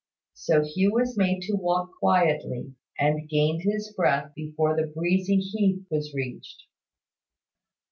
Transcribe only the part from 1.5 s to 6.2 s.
walk quietly, and gained his breath before the breezy heath was